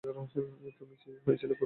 তুমি 0.03 1.17
হয়েছিল 1.25 1.49
কোথায়? 1.49 1.59